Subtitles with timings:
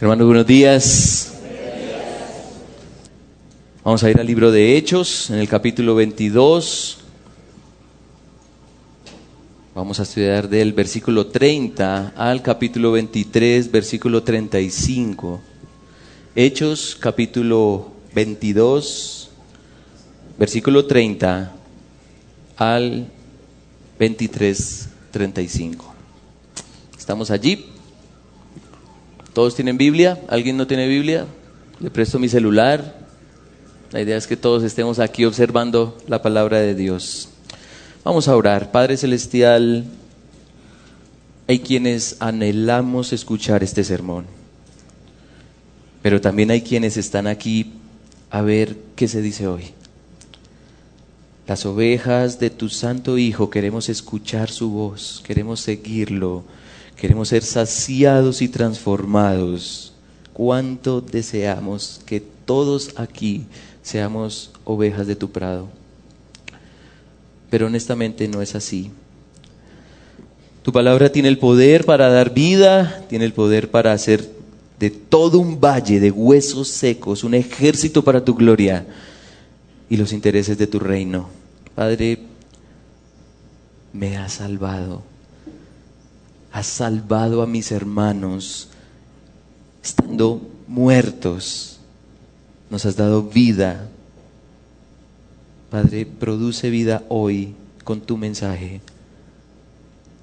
[0.00, 1.34] Hermanos, buenos días.
[3.84, 7.00] Vamos a ir al libro de Hechos, en el capítulo 22.
[9.74, 15.38] Vamos a estudiar del versículo 30 al capítulo 23, versículo 35.
[16.34, 19.28] Hechos, capítulo 22,
[20.38, 21.52] versículo 30
[22.56, 23.06] al
[23.98, 25.94] 23, 35.
[26.96, 27.79] Estamos allí.
[29.32, 30.20] ¿Todos tienen Biblia?
[30.28, 31.26] ¿Alguien no tiene Biblia?
[31.78, 32.98] Le presto mi celular.
[33.92, 37.28] La idea es que todos estemos aquí observando la palabra de Dios.
[38.02, 38.72] Vamos a orar.
[38.72, 39.84] Padre Celestial,
[41.46, 44.26] hay quienes anhelamos escuchar este sermón,
[46.02, 47.72] pero también hay quienes están aquí
[48.30, 49.64] a ver qué se dice hoy.
[51.46, 56.44] Las ovejas de tu Santo Hijo queremos escuchar su voz, queremos seguirlo
[57.00, 59.94] Queremos ser saciados y transformados.
[60.34, 63.46] ¿Cuánto deseamos que todos aquí
[63.82, 65.68] seamos ovejas de tu prado?
[67.48, 68.90] Pero honestamente no es así.
[70.62, 74.30] Tu palabra tiene el poder para dar vida, tiene el poder para hacer
[74.78, 78.86] de todo un valle de huesos secos un ejército para tu gloria
[79.88, 81.30] y los intereses de tu reino.
[81.74, 82.18] Padre,
[83.94, 85.02] me has salvado
[86.52, 88.68] has salvado a mis hermanos
[89.82, 91.78] estando muertos.
[92.70, 93.88] Nos has dado vida.
[95.70, 98.80] Padre, produce vida hoy con tu mensaje.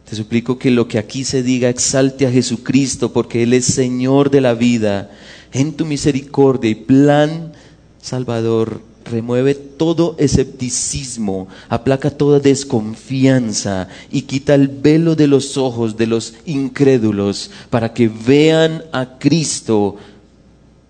[0.09, 4.30] Te suplico que lo que aquí se diga exalte a Jesucristo porque Él es Señor
[4.30, 5.11] de la vida.
[5.52, 7.53] En tu misericordia y plan
[8.02, 16.08] salvador remueve todo escepticismo, aplaca toda desconfianza y quita el velo de los ojos de
[16.08, 19.97] los incrédulos para que vean a Cristo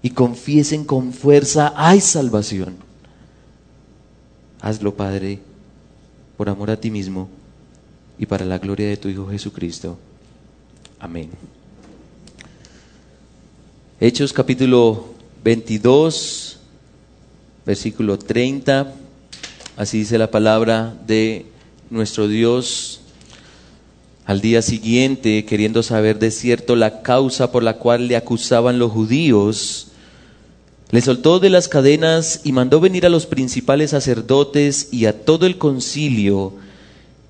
[0.02, 2.76] y confiesen con fuerza, hay salvación.
[4.62, 5.40] Hazlo, Padre,
[6.38, 7.30] por amor a ti mismo
[8.18, 9.98] y para la gloria de tu Hijo Jesucristo.
[11.00, 11.30] Amén.
[14.00, 15.14] Hechos capítulo
[15.44, 16.47] 22
[17.68, 18.94] versículo 30.
[19.76, 21.46] Así dice la palabra de
[21.90, 23.02] nuestro Dios.
[24.26, 28.94] Al día siguiente, queriendo saber de cierto la causa por la cual le acusaban los
[28.94, 29.90] judíos,
[30.92, 35.46] le soltó de las cadenas y mandó venir a los principales sacerdotes y a todo
[35.46, 36.54] el concilio,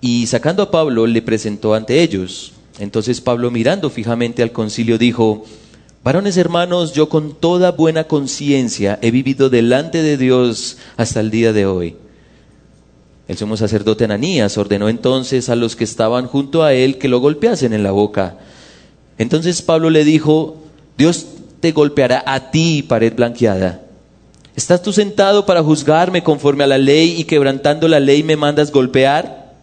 [0.01, 2.53] y sacando a Pablo le presentó ante ellos.
[2.77, 5.45] Entonces Pablo mirando fijamente al concilio dijo,
[6.07, 11.51] Varones hermanos, yo con toda buena conciencia he vivido delante de Dios hasta el día
[11.51, 11.97] de hoy.
[13.27, 17.19] El sumo sacerdote Ananías ordenó entonces a los que estaban junto a él que lo
[17.19, 18.37] golpeasen en la boca.
[19.17, 20.55] Entonces Pablo le dijo,
[20.97, 21.25] Dios
[21.59, 23.81] te golpeará a ti, pared blanqueada.
[24.55, 28.71] ¿Estás tú sentado para juzgarme conforme a la ley y quebrantando la ley me mandas
[28.71, 29.55] golpear?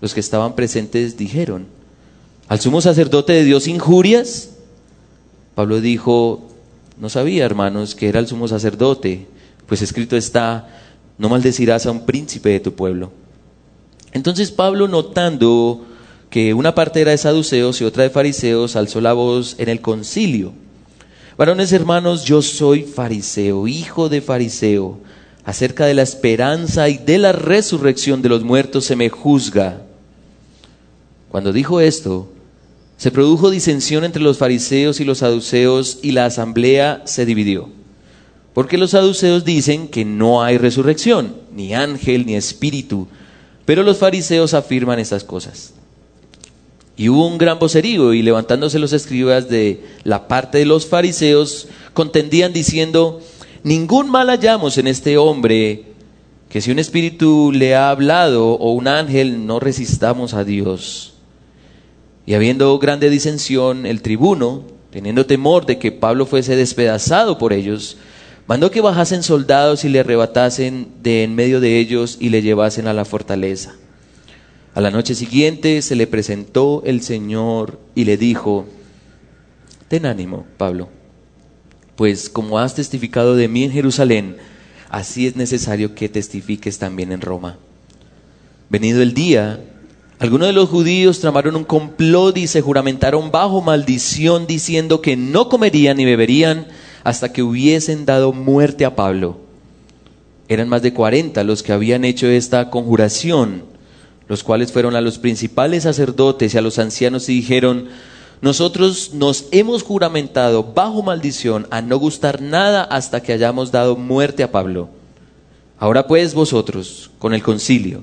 [0.00, 1.66] Los que estaban presentes dijeron,
[2.46, 4.49] ¿al sumo sacerdote de Dios injurias?
[5.54, 6.48] Pablo dijo,
[6.98, 9.26] no sabía, hermanos, que era el sumo sacerdote,
[9.66, 10.68] pues escrito está,
[11.18, 13.12] no maldecirás a un príncipe de tu pueblo.
[14.12, 15.86] Entonces Pablo, notando
[16.30, 19.80] que una parte era de saduceos y otra de fariseos, alzó la voz en el
[19.80, 20.52] concilio.
[21.36, 24.98] Varones hermanos, yo soy fariseo, hijo de fariseo.
[25.44, 29.80] Acerca de la esperanza y de la resurrección de los muertos se me juzga.
[31.30, 32.28] Cuando dijo esto,
[33.00, 37.70] se produjo disensión entre los fariseos y los saduceos y la asamblea se dividió.
[38.52, 43.08] Porque los saduceos dicen que no hay resurrección, ni ángel, ni espíritu,
[43.64, 45.72] pero los fariseos afirman estas cosas.
[46.94, 51.68] Y hubo un gran vocerío y levantándose los escribas de la parte de los fariseos,
[51.94, 53.22] contendían diciendo,
[53.64, 55.86] ningún mal hallamos en este hombre,
[56.50, 61.14] que si un espíritu le ha hablado o un ángel, no resistamos a Dios.
[62.26, 67.96] Y habiendo grande disensión, el tribuno, teniendo temor de que Pablo fuese despedazado por ellos,
[68.46, 72.86] mandó que bajasen soldados y le arrebatasen de en medio de ellos y le llevasen
[72.86, 73.76] a la fortaleza.
[74.74, 78.66] A la noche siguiente se le presentó el Señor y le dijo,
[79.88, 80.88] Ten ánimo, Pablo,
[81.96, 84.36] pues como has testificado de mí en Jerusalén,
[84.88, 87.58] así es necesario que testifiques también en Roma.
[88.68, 89.60] Venido el día,
[90.20, 95.48] algunos de los judíos tramaron un complot y se juramentaron bajo maldición diciendo que no
[95.48, 96.66] comerían ni beberían
[97.04, 99.38] hasta que hubiesen dado muerte a Pablo.
[100.46, 103.64] Eran más de cuarenta los que habían hecho esta conjuración,
[104.28, 107.88] los cuales fueron a los principales sacerdotes y a los ancianos y dijeron,
[108.42, 114.42] nosotros nos hemos juramentado bajo maldición a no gustar nada hasta que hayamos dado muerte
[114.42, 114.90] a Pablo.
[115.78, 118.02] Ahora pues vosotros, con el concilio,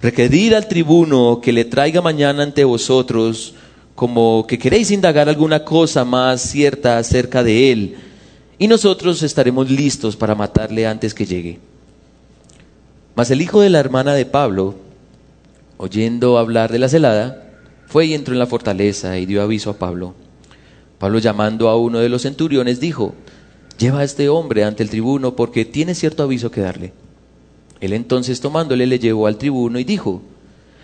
[0.00, 3.54] requerid al tribuno que le traiga mañana ante vosotros
[3.94, 7.96] como que queréis indagar alguna cosa más cierta acerca de él,
[8.58, 11.58] y nosotros estaremos listos para matarle antes que llegue.
[13.14, 14.76] Mas el hijo de la hermana de Pablo,
[15.76, 17.50] oyendo hablar de la celada,
[17.86, 20.14] fue y entró en la fortaleza y dio aviso a Pablo.
[20.98, 23.14] Pablo llamando a uno de los centuriones dijo,
[23.78, 26.92] lleva a este hombre ante el tribuno porque tiene cierto aviso que darle.
[27.80, 30.22] Él entonces tomándole le llevó al tribuno y dijo,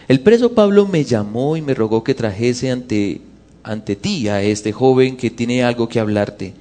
[0.08, 3.20] el preso Pablo me llamó y me rogó que trajese ante,
[3.62, 6.54] ante ti a este joven que tiene algo que hablarte.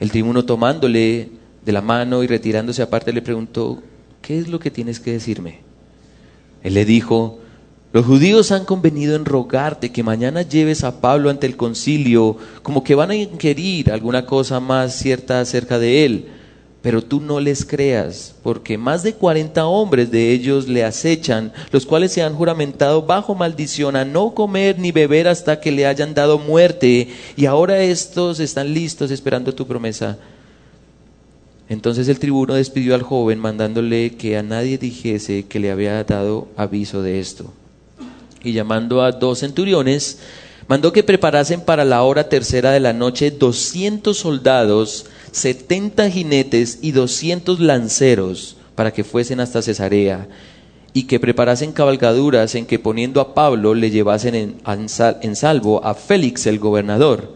[0.00, 1.30] El tribuno tomándole
[1.64, 3.82] de la mano y retirándose aparte le preguntó,
[4.20, 5.60] ¿qué es lo que tienes que decirme?
[6.62, 7.38] Él le dijo,
[7.92, 12.84] los judíos han convenido en rogarte que mañana lleves a Pablo ante el concilio, como
[12.84, 16.26] que van a inquirir alguna cosa más cierta acerca de él.
[16.86, 21.84] Pero tú no les creas, porque más de cuarenta hombres de ellos le acechan, los
[21.84, 26.14] cuales se han juramentado bajo maldición a no comer ni beber hasta que le hayan
[26.14, 30.16] dado muerte, y ahora estos están listos esperando tu promesa.
[31.68, 36.46] Entonces el tribuno despidió al joven, mandándole que a nadie dijese que le había dado
[36.56, 37.52] aviso de esto
[38.44, 40.20] y llamando a dos centuriones,
[40.68, 46.92] mandó que preparasen para la hora tercera de la noche doscientos soldados, setenta jinetes y
[46.92, 50.28] doscientos lanceros para que fuesen hasta Cesarea
[50.92, 55.94] y que preparasen cabalgaduras en que poniendo a Pablo le llevasen en, en salvo a
[55.94, 57.34] Félix el gobernador.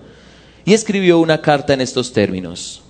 [0.65, 2.83] Y escribió una carta en estos términos.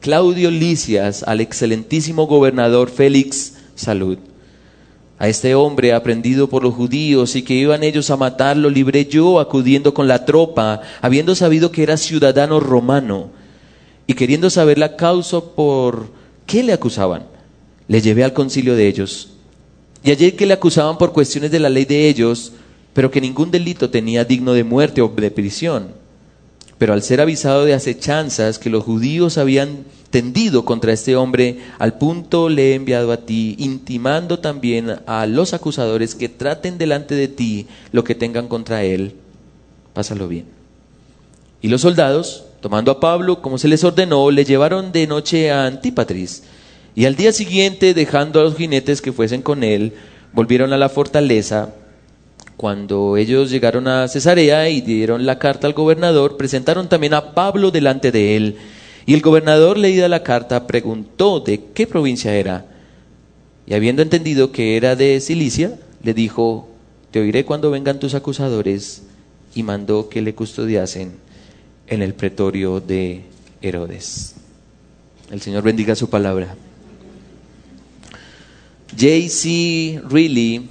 [0.00, 4.18] Claudio Licias al excelentísimo gobernador Félix, salud.
[5.18, 9.40] A este hombre aprendido por los judíos y que iban ellos a matarlo, libré yo
[9.40, 13.30] acudiendo con la tropa, habiendo sabido que era ciudadano romano
[14.08, 16.08] y queriendo saber la causa por
[16.46, 17.26] qué le acusaban.
[17.88, 19.34] Le llevé al concilio de ellos.
[20.02, 22.52] Y ayer que le acusaban por cuestiones de la ley de ellos,
[22.94, 25.88] pero que ningún delito tenía digno de muerte o de prisión.
[26.78, 31.98] Pero al ser avisado de acechanzas que los judíos habían tendido contra este hombre, al
[31.98, 37.28] punto le he enviado a ti, intimando también a los acusadores que traten delante de
[37.28, 39.16] ti lo que tengan contra él.
[39.92, 40.46] Pásalo bien.
[41.60, 45.66] Y los soldados, tomando a Pablo, como se les ordenó, le llevaron de noche a
[45.66, 46.42] Antípatris.
[46.94, 49.94] Y al día siguiente, dejando a los jinetes que fuesen con él,
[50.32, 51.74] volvieron a la fortaleza.
[52.56, 57.70] Cuando ellos llegaron a Cesarea y dieron la carta al gobernador, presentaron también a Pablo
[57.70, 58.56] delante de él
[59.08, 62.66] y el gobernador, leída la carta, preguntó de qué provincia era.
[63.66, 66.68] Y habiendo entendido que era de Cilicia, le dijo,
[67.10, 69.04] te oiré cuando vengan tus acusadores,
[69.54, 71.12] y mandó que le custodiasen
[71.88, 73.24] en el pretorio de
[73.62, 74.34] Herodes.
[75.30, 76.54] El Señor bendiga su palabra.
[78.90, 80.00] J.C.
[80.08, 80.68] Reilly,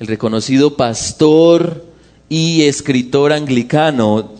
[0.00, 1.84] el reconocido pastor
[2.28, 4.32] y escritor anglicano,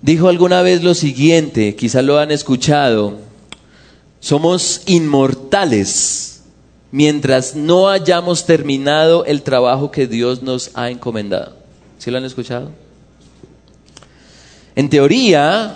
[0.00, 3.18] dijo alguna vez lo siguiente, quizás lo han escuchado,
[4.20, 6.42] somos inmortales
[6.90, 11.56] mientras no hayamos terminado el trabajo que Dios nos ha encomendado.
[11.98, 12.85] ¿Sí lo han escuchado?
[14.76, 15.74] En teoría,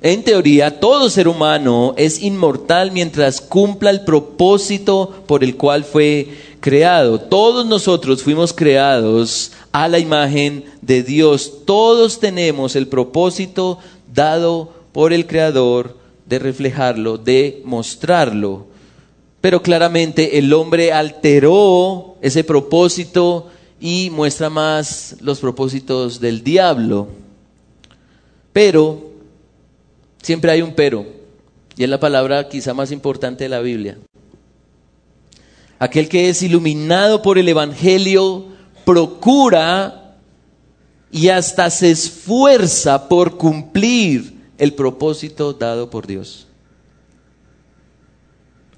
[0.00, 6.28] en teoría, todo ser humano es inmortal mientras cumpla el propósito por el cual fue
[6.60, 7.18] creado.
[7.18, 11.64] Todos nosotros fuimos creados a la imagen de Dios.
[11.64, 13.80] Todos tenemos el propósito
[14.14, 18.66] dado por el Creador de reflejarlo, de mostrarlo.
[19.40, 23.48] Pero claramente el hombre alteró ese propósito
[23.80, 27.25] y muestra más los propósitos del diablo.
[28.56, 29.10] Pero,
[30.22, 31.04] siempre hay un pero,
[31.76, 33.98] y es la palabra quizá más importante de la Biblia.
[35.78, 38.46] Aquel que es iluminado por el Evangelio
[38.86, 40.16] procura
[41.12, 46.46] y hasta se esfuerza por cumplir el propósito dado por Dios.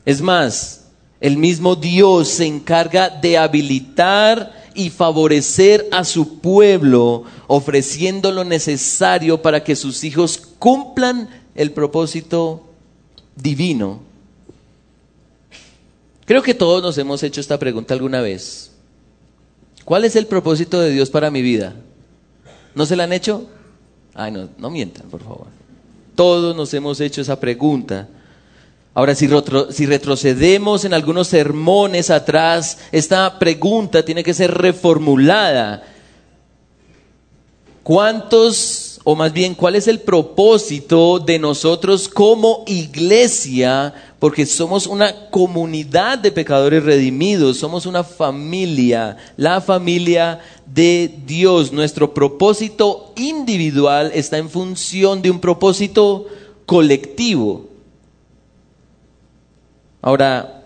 [0.04, 0.77] Es más,
[1.20, 9.42] el mismo Dios se encarga de habilitar y favorecer a su pueblo, ofreciendo lo necesario
[9.42, 12.68] para que sus hijos cumplan el propósito
[13.34, 14.00] divino.
[16.24, 18.70] Creo que todos nos hemos hecho esta pregunta alguna vez.
[19.84, 21.74] ¿Cuál es el propósito de Dios para mi vida?
[22.74, 23.48] ¿No se la han hecho?
[24.14, 25.46] Ay, no, no mientan, por favor.
[26.14, 28.08] Todos nos hemos hecho esa pregunta.
[28.94, 29.28] Ahora, si,
[29.86, 35.84] retrocedemos en algunos sermones atrás, esta pregunta tiene que ser reformulada.
[37.84, 43.94] ¿Cuántos, o más bien, cuál es el propósito de nosotros como iglesia?
[44.18, 51.72] Porque somos una comunidad de pecadores redimidos, somos una familia, la familia de Dios.
[51.72, 56.26] Nuestro propósito individual está en función de un propósito
[56.66, 57.67] colectivo.
[60.00, 60.62] Ahora,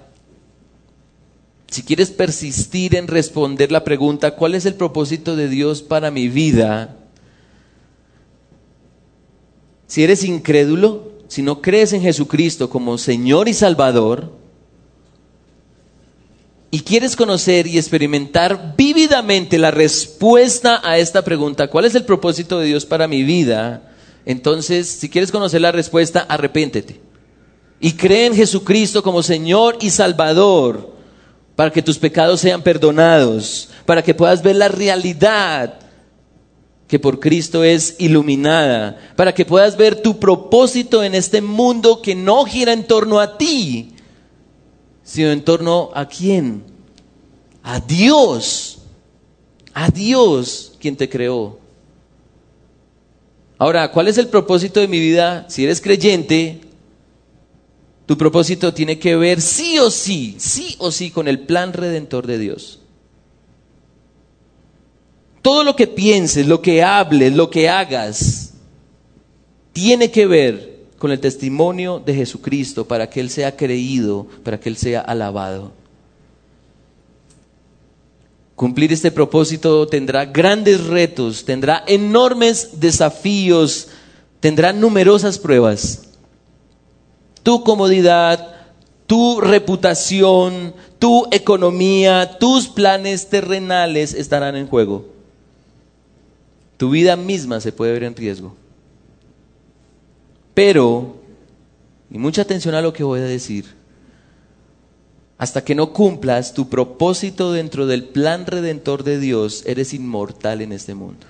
[1.68, 6.28] si quieres persistir en responder la pregunta, ¿cuál es el propósito de Dios para mi
[6.28, 6.96] vida?
[9.86, 14.32] Si eres incrédulo, si no crees en Jesucristo como Señor y Salvador,
[16.70, 22.58] y quieres conocer y experimentar vívidamente la respuesta a esta pregunta, ¿cuál es el propósito
[22.58, 23.92] de Dios para mi vida?
[24.24, 27.11] Entonces, si quieres conocer la respuesta, arrepéntete.
[27.84, 30.92] Y cree en Jesucristo como Señor y Salvador,
[31.56, 35.80] para que tus pecados sean perdonados, para que puedas ver la realidad
[36.86, 42.14] que por Cristo es iluminada, para que puedas ver tu propósito en este mundo que
[42.14, 43.94] no gira en torno a ti,
[45.02, 46.62] sino en torno a quién?
[47.64, 48.78] A Dios,
[49.74, 51.58] a Dios quien te creó.
[53.58, 55.46] Ahora, ¿cuál es el propósito de mi vida?
[55.48, 56.60] Si eres creyente,
[58.06, 62.26] tu propósito tiene que ver sí o sí, sí o sí con el plan redentor
[62.26, 62.80] de Dios.
[65.40, 68.54] Todo lo que pienses, lo que hables, lo que hagas,
[69.72, 74.68] tiene que ver con el testimonio de Jesucristo para que Él sea creído, para que
[74.68, 75.72] Él sea alabado.
[78.54, 83.88] Cumplir este propósito tendrá grandes retos, tendrá enormes desafíos,
[84.38, 86.11] tendrá numerosas pruebas.
[87.42, 88.54] Tu comodidad,
[89.06, 95.06] tu reputación, tu economía, tus planes terrenales estarán en juego.
[96.76, 98.54] Tu vida misma se puede ver en riesgo.
[100.54, 101.16] Pero,
[102.10, 103.66] y mucha atención a lo que voy a decir,
[105.38, 110.72] hasta que no cumplas tu propósito dentro del plan redentor de Dios, eres inmortal en
[110.72, 111.26] este mundo.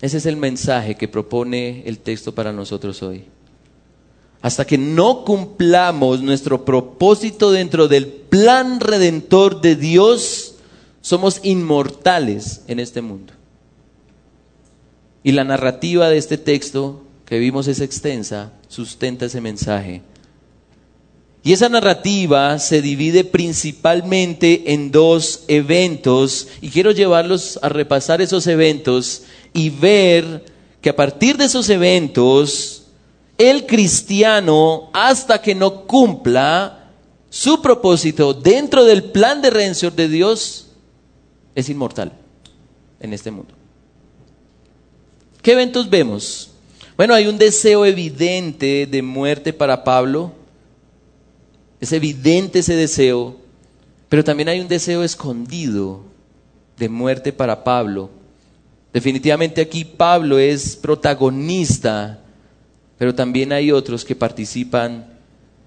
[0.00, 3.24] Ese es el mensaje que propone el texto para nosotros hoy.
[4.42, 10.56] Hasta que no cumplamos nuestro propósito dentro del plan redentor de Dios,
[11.00, 13.32] somos inmortales en este mundo.
[15.22, 20.02] Y la narrativa de este texto que vimos es extensa, sustenta ese mensaje.
[21.42, 28.46] Y esa narrativa se divide principalmente en dos eventos y quiero llevarlos a repasar esos
[28.46, 30.44] eventos y ver
[30.82, 32.84] que a partir de esos eventos
[33.38, 36.90] el cristiano hasta que no cumpla
[37.30, 40.68] su propósito dentro del plan de redención de Dios
[41.54, 42.12] es inmortal
[43.00, 43.54] en este mundo.
[45.42, 46.50] ¿Qué eventos vemos?
[46.96, 50.32] Bueno, hay un deseo evidente de muerte para Pablo.
[51.80, 53.36] Es evidente ese deseo,
[54.08, 56.02] pero también hay un deseo escondido
[56.76, 58.10] de muerte para Pablo.
[58.94, 62.20] Definitivamente aquí Pablo es protagonista,
[62.96, 65.04] pero también hay otros que participan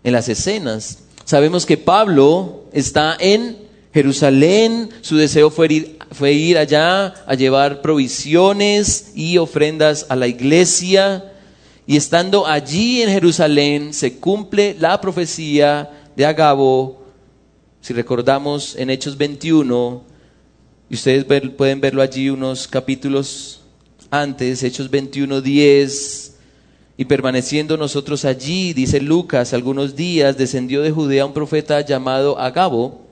[0.01, 0.99] en las escenas.
[1.25, 3.57] Sabemos que Pablo está en
[3.93, 10.27] Jerusalén, su deseo fue ir, fue ir allá a llevar provisiones y ofrendas a la
[10.27, 11.33] iglesia.
[11.85, 17.01] Y estando allí en Jerusalén se cumple la profecía de Agabo.
[17.81, 20.06] Si recordamos en Hechos 21,
[20.89, 23.61] y ustedes pueden verlo allí unos capítulos
[24.09, 26.33] antes, Hechos 21, 10.
[26.99, 33.07] Y permaneciendo nosotros allí, dice Lucas, algunos días descendió de Judea un profeta llamado Agabo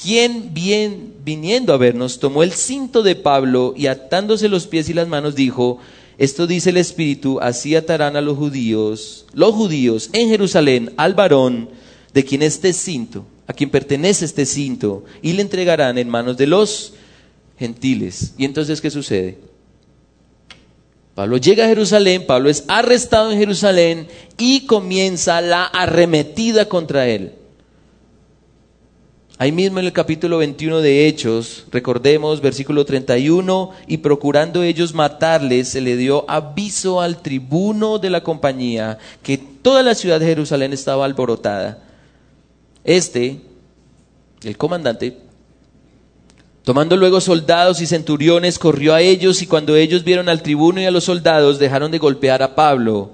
[0.00, 4.94] quien bien viniendo a vernos tomó el cinto de Pablo y atándose los pies y
[4.94, 5.78] las manos dijo,
[6.18, 11.68] esto dice el Espíritu, así atarán a los judíos, los judíos en Jerusalén al varón
[12.14, 16.46] de quien este cinto, a quien pertenece este cinto, y le entregarán en manos de
[16.46, 16.92] los
[17.58, 18.34] gentiles.
[18.36, 19.38] ¿Y entonces qué sucede?
[21.14, 27.32] Pablo llega a Jerusalén, Pablo es arrestado en Jerusalén y comienza la arremetida contra él.
[29.38, 35.68] Ahí mismo en el capítulo 21 de Hechos, recordemos versículo 31, y procurando ellos matarles,
[35.68, 40.72] se le dio aviso al tribuno de la compañía que toda la ciudad de Jerusalén
[40.72, 41.87] estaba alborotada.
[42.88, 43.38] Este,
[44.42, 45.18] el comandante,
[46.64, 50.86] tomando luego soldados y centuriones, corrió a ellos y cuando ellos vieron al tribuno y
[50.86, 53.10] a los soldados, dejaron de golpear a Pablo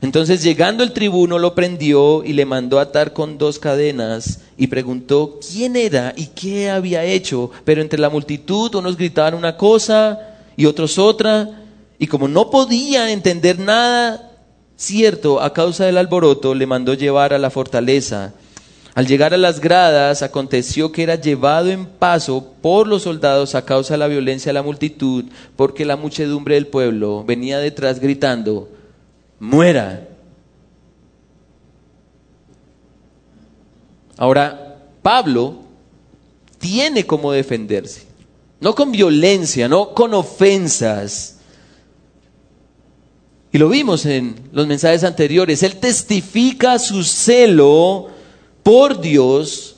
[0.00, 5.38] Entonces llegando el tribuno lo prendió y le mandó atar con dos cadenas y preguntó
[5.52, 7.50] quién era y qué había hecho.
[7.66, 10.18] Pero entre la multitud unos gritaban una cosa
[10.56, 11.62] y otros otra.
[11.98, 14.30] Y como no podía entender nada
[14.76, 18.32] cierto a causa del alboroto, le mandó llevar a la fortaleza.
[18.94, 23.64] Al llegar a las gradas, aconteció que era llevado en paso por los soldados a
[23.64, 25.24] causa de la violencia de la multitud,
[25.56, 28.68] porque la muchedumbre del pueblo venía detrás gritando,
[29.40, 30.06] muera.
[34.16, 35.56] Ahora, Pablo
[36.58, 38.04] tiene como defenderse,
[38.60, 41.38] no con violencia, no con ofensas.
[43.50, 48.13] Y lo vimos en los mensajes anteriores, él testifica su celo
[48.64, 49.76] por Dios,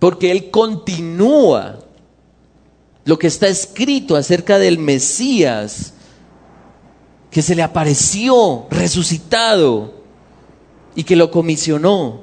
[0.00, 1.78] porque Él continúa
[3.04, 5.94] lo que está escrito acerca del Mesías,
[7.30, 9.94] que se le apareció resucitado
[10.96, 12.22] y que lo comisionó.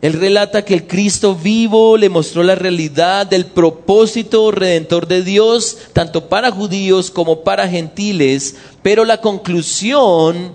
[0.00, 5.78] Él relata que el Cristo vivo le mostró la realidad del propósito redentor de Dios,
[5.92, 10.54] tanto para judíos como para gentiles, pero la conclusión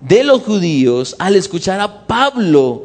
[0.00, 2.84] de los judíos al escuchar a Pablo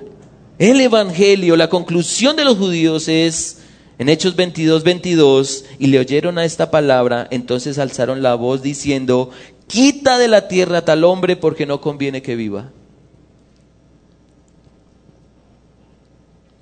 [0.60, 3.60] el Evangelio, la conclusión de los judíos es
[3.98, 9.29] en Hechos 22, 22, y le oyeron a esta palabra, entonces alzaron la voz diciendo,
[9.67, 12.72] quita de la tierra tal hombre porque no conviene que viva.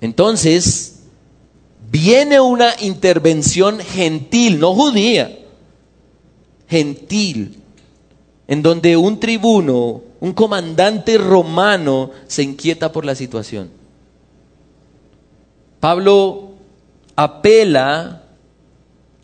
[0.00, 1.02] Entonces,
[1.90, 5.38] viene una intervención gentil, no judía,
[6.68, 7.62] gentil,
[8.48, 13.70] en donde un tribuno, un comandante romano se inquieta por la situación.
[15.80, 16.52] Pablo
[17.16, 18.22] apela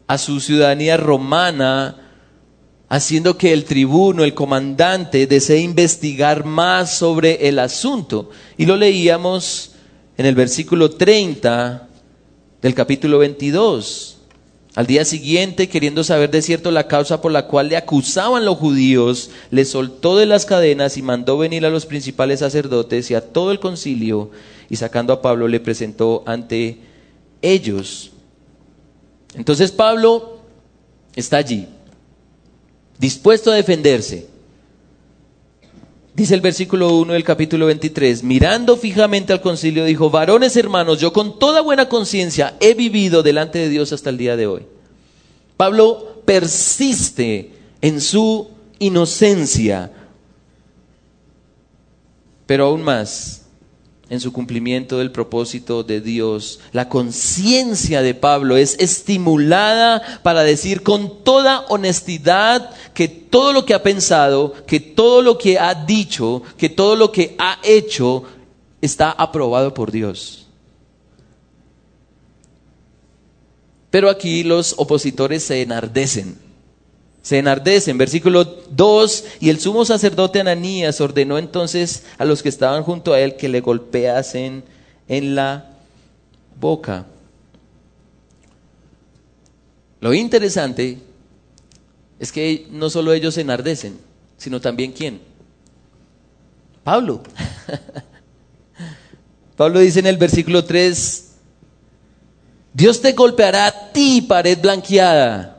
[0.09, 1.99] a su ciudadanía romana,
[2.89, 8.31] haciendo que el tribuno, el comandante, desee investigar más sobre el asunto.
[8.57, 9.77] Y lo leíamos
[10.17, 11.89] en el versículo 30
[12.61, 14.18] del capítulo 22.
[14.75, 18.59] Al día siguiente, queriendo saber de cierto la causa por la cual le acusaban los
[18.59, 23.21] judíos, le soltó de las cadenas y mandó venir a los principales sacerdotes y a
[23.21, 24.31] todo el concilio,
[24.71, 26.79] y sacando a Pablo le presentó ante
[27.43, 28.13] ellos.
[29.35, 30.39] Entonces Pablo
[31.17, 31.67] está allí,
[32.99, 34.29] dispuesto a defenderse.
[36.19, 41.13] Dice el versículo 1 del capítulo 23, mirando fijamente al concilio, dijo, varones hermanos, yo
[41.13, 44.67] con toda buena conciencia he vivido delante de Dios hasta el día de hoy.
[45.57, 48.51] Pablo persiste en su
[48.81, 49.93] inocencia,
[52.47, 53.38] pero aún más
[54.11, 56.61] en su cumplimiento del propósito de Dios.
[56.73, 63.75] La conciencia de Pablo es estimulada para decir con toda honestidad que todo lo que
[63.75, 68.25] ha pensado, que todo lo que ha dicho, que todo lo que ha hecho
[68.81, 70.47] está aprobado por Dios.
[73.91, 76.48] Pero aquí los opositores se enardecen
[77.23, 77.99] se enardecen.
[77.99, 83.21] Versículo 2, y el sumo sacerdote Ananías ordenó entonces a los que estaban junto a
[83.21, 84.65] él que le golpeasen
[85.09, 85.71] en la
[86.59, 87.07] boca.
[90.01, 90.99] Lo interesante
[92.21, 93.99] es que no solo ellos se enardecen,
[94.37, 95.21] sino también quién.
[96.85, 97.23] Pablo.
[99.57, 101.25] Pablo dice en el versículo 3,
[102.73, 105.58] Dios te golpeará a ti, pared blanqueada.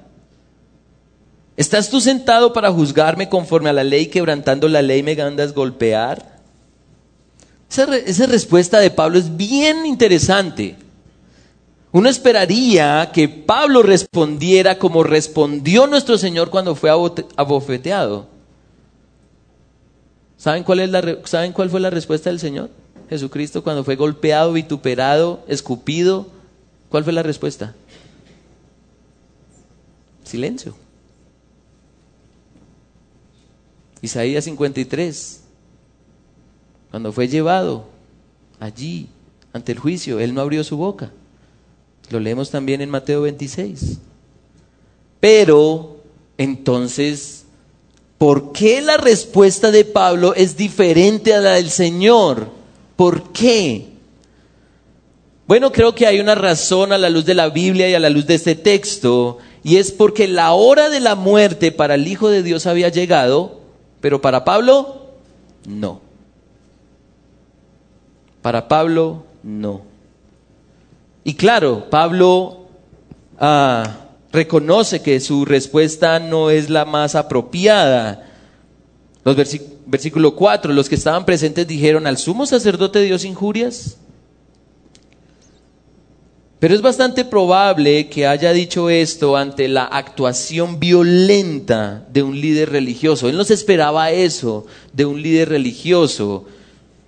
[1.59, 6.39] ¿Estás tú sentado para juzgarme conforme a la ley, quebrantando la ley me andas golpear?
[7.69, 10.77] Esa, respuesta de Pablo es bien interesante.
[11.91, 16.91] Uno esperaría que Pablo respondiera como respondió nuestro Señor cuando fue
[17.35, 18.27] abofeteado.
[20.37, 22.69] ¿Saben cuál, ¿Saben cuál fue la respuesta del Señor?
[23.09, 26.27] Jesucristo cuando fue golpeado, vituperado, escupido.
[26.87, 27.75] ¿Cuál fue la respuesta?
[30.23, 30.73] Silencio.
[34.01, 35.41] Isaías 53,
[36.91, 37.85] cuando fue llevado
[38.59, 39.07] allí
[39.53, 41.11] ante el juicio, él no abrió su boca.
[42.09, 43.99] Lo leemos también en Mateo 26.
[45.19, 45.97] Pero
[46.37, 47.45] entonces,
[48.17, 52.49] ¿por qué la respuesta de Pablo es diferente a la del Señor?
[52.95, 53.89] ¿Por qué?
[55.45, 58.09] Bueno, creo que hay una razón a la luz de la Biblia y a la
[58.09, 62.29] luz de este texto, y es porque la hora de la muerte para el Hijo
[62.29, 63.58] de Dios había llegado
[64.01, 65.07] pero para Pablo,
[65.67, 66.01] no.
[68.41, 69.81] Para Pablo, no.
[71.23, 72.67] Y claro, Pablo
[73.39, 78.25] ah, reconoce que su respuesta no es la más apropiada,
[79.23, 79.35] Los
[79.85, 83.97] versículo 4, los que estaban presentes dijeron, ¿al sumo sacerdote Dios injurias?
[86.59, 92.69] Pero es bastante probable que haya dicho esto ante la actuación violenta de un líder
[92.71, 93.29] religioso.
[93.29, 96.45] Él no se esperaba eso de un líder religioso.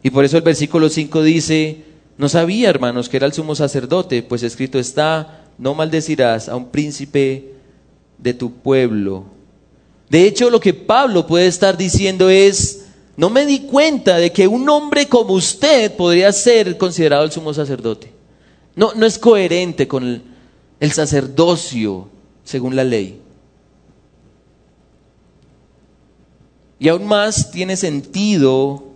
[0.03, 1.83] Y por eso el versículo 5 dice,
[2.17, 6.69] no sabía, hermanos, que era el sumo sacerdote, pues escrito está, no maldecirás a un
[6.69, 7.51] príncipe
[8.17, 9.25] de tu pueblo.
[10.09, 12.85] De hecho, lo que Pablo puede estar diciendo es,
[13.17, 17.53] no me di cuenta de que un hombre como usted podría ser considerado el sumo
[17.53, 18.20] sacerdote.
[18.75, 20.21] No, no es coherente con el,
[20.79, 22.09] el sacerdocio
[22.43, 23.19] según la ley.
[26.79, 28.91] Y aún más tiene sentido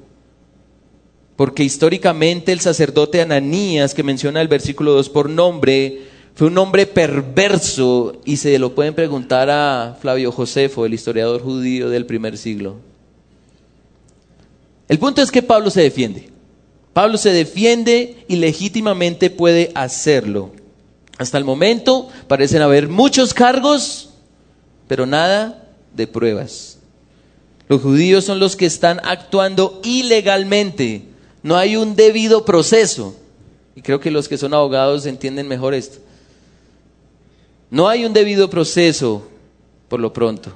[1.36, 6.86] porque históricamente el sacerdote Ananías, que menciona el versículo 2 por nombre, fue un hombre
[6.86, 12.78] perverso y se lo pueden preguntar a Flavio Josefo, el historiador judío del primer siglo.
[14.88, 16.35] El punto es que Pablo se defiende.
[16.96, 20.54] Pablo se defiende y legítimamente puede hacerlo.
[21.18, 24.12] Hasta el momento parecen haber muchos cargos,
[24.88, 26.78] pero nada de pruebas.
[27.68, 31.02] Los judíos son los que están actuando ilegalmente.
[31.44, 33.14] No hay un debido proceso.
[33.76, 35.98] Y creo que los que son abogados entienden mejor esto.
[37.70, 39.28] No hay un debido proceso
[39.90, 40.54] por lo pronto.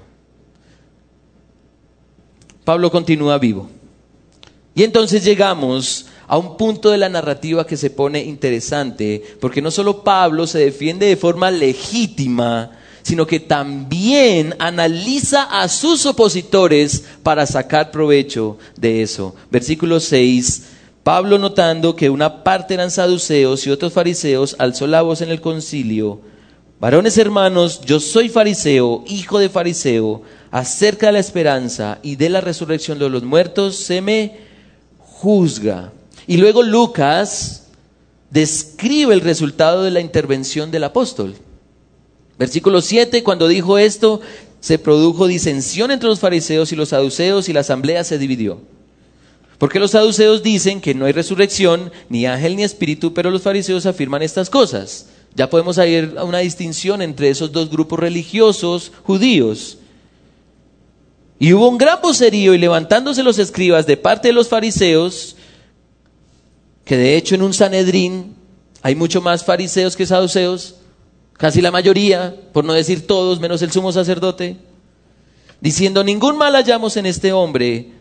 [2.63, 3.69] Pablo continúa vivo.
[4.73, 9.71] Y entonces llegamos a un punto de la narrativa que se pone interesante, porque no
[9.71, 12.69] solo Pablo se defiende de forma legítima,
[13.01, 19.33] sino que también analiza a sus opositores para sacar provecho de eso.
[19.49, 20.65] Versículo 6,
[21.03, 25.41] Pablo notando que una parte eran saduceos y otros fariseos, alzó la voz en el
[25.41, 26.21] concilio,
[26.79, 32.41] varones hermanos, yo soy fariseo, hijo de fariseo, acerca de la esperanza y de la
[32.41, 34.37] resurrección de los muertos, se me
[34.99, 35.91] juzga.
[36.29, 37.63] Y luego Lucas
[38.29, 41.33] describe el resultado de la intervención del apóstol.
[42.37, 44.21] Versículo 7, cuando dijo esto,
[44.59, 48.61] se produjo disensión entre los fariseos y los saduceos y la asamblea se dividió.
[49.57, 53.87] Porque los saduceos dicen que no hay resurrección, ni ángel ni espíritu, pero los fariseos
[53.87, 55.07] afirman estas cosas.
[55.33, 59.79] Ya podemos ir a una distinción entre esos dos grupos religiosos judíos.
[61.39, 65.35] Y hubo un gran vocerío y levantándose los escribas de parte de los fariseos,
[66.89, 68.33] que de hecho en un Sanedrín
[68.81, 70.77] hay mucho más fariseos que saduceos,
[71.33, 74.57] casi la mayoría, por no decir todos, menos el sumo sacerdote,
[75.61, 77.91] diciendo, ningún mal hallamos en este hombre,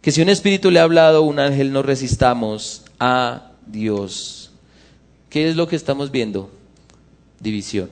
[0.00, 4.50] que si un espíritu le ha hablado, un ángel no resistamos a Dios.
[5.30, 6.50] ¿Qué es lo que estamos viendo?
[7.38, 7.88] División.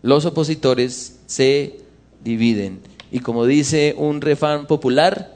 [0.00, 1.80] Los opositores se
[2.22, 2.82] dividen.
[3.10, 5.34] Y como dice un refán popular,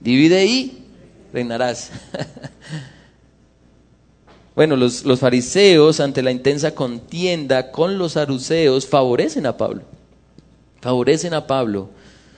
[0.00, 0.82] divide y
[1.32, 1.92] reinarás.
[4.54, 9.82] Bueno, los, fariseos, ante la intensa contienda con los saduceos, favorecen a Pablo.
[10.80, 11.88] Favorecen a Pablo.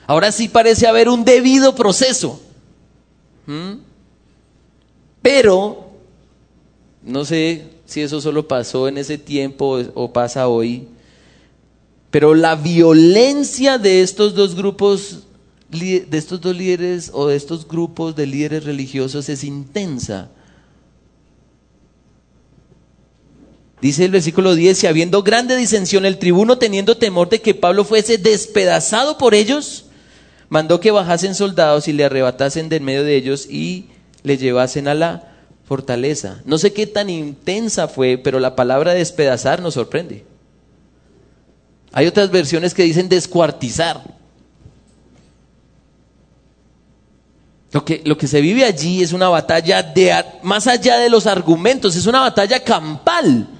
[0.06, 2.40] Ahora sí parece haber un debido proceso.
[3.46, 3.78] ¿Mm?
[5.22, 5.90] Pero,
[7.02, 10.86] no sé si eso solo pasó en ese tiempo o pasa hoy,
[12.10, 15.24] pero la violencia de estos dos grupos,
[15.68, 20.30] de estos dos líderes o de estos grupos de líderes religiosos es intensa.
[23.84, 27.84] Dice el versículo 10, y habiendo grande disensión, el tribuno teniendo temor de que Pablo
[27.84, 29.84] fuese despedazado por ellos,
[30.48, 33.88] mandó que bajasen soldados y le arrebatasen de en medio de ellos y
[34.22, 35.34] le llevasen a la
[35.68, 36.40] fortaleza.
[36.46, 40.24] No sé qué tan intensa fue, pero la palabra despedazar nos sorprende.
[41.92, 44.02] Hay otras versiones que dicen descuartizar.
[47.70, 51.26] Lo que, lo que se vive allí es una batalla de, más allá de los
[51.26, 53.50] argumentos, es una batalla campal.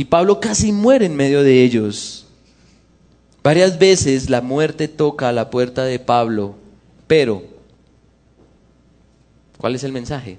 [0.00, 2.24] Y Pablo casi muere en medio de ellos.
[3.42, 6.54] Varias veces la muerte toca a la puerta de Pablo,
[7.06, 7.42] pero
[9.58, 10.38] ¿cuál es el mensaje?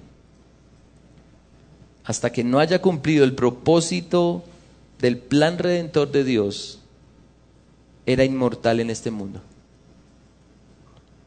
[2.04, 4.44] Hasta que no haya cumplido el propósito
[4.98, 6.80] del plan redentor de Dios,
[8.08, 9.42] era inmortal en este mundo.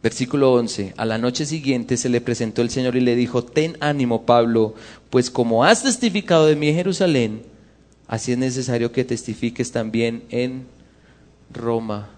[0.02, 0.94] Versículo 11.
[0.96, 4.74] A la noche siguiente se le presentó el Señor y le dijo, ten ánimo, Pablo,
[5.08, 7.53] pues como has testificado de mí en Jerusalén,
[8.06, 10.66] Así es necesario que testifiques también en
[11.52, 12.10] Roma.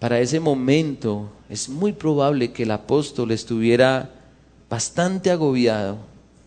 [0.00, 4.10] Para ese momento es muy probable que el apóstol estuviera
[4.68, 5.98] bastante agobiado,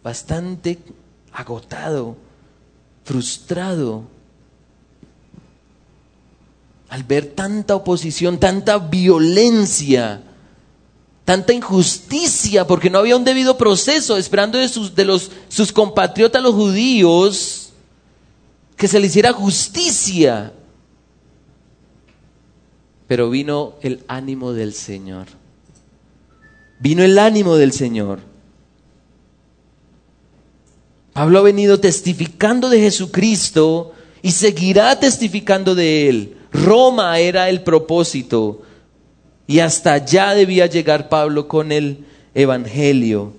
[0.04, 0.80] bastante
[1.32, 2.18] agotado,
[3.04, 4.04] frustrado.
[6.90, 10.22] al ver tanta oposición, tanta violencia,
[11.26, 16.42] tanta injusticia, porque no había un debido proceso, esperando de sus, de los, sus compatriotas
[16.42, 17.67] los judíos
[18.78, 20.54] que se le hiciera justicia.
[23.08, 25.28] Pero vino el ánimo del Señor.
[26.80, 28.20] Vino el ánimo del Señor.
[31.14, 36.38] Pablo ha venido testificando de Jesucristo y seguirá testificando de él.
[36.52, 38.62] Roma era el propósito
[39.48, 43.34] y hasta allá debía llegar Pablo con el Evangelio.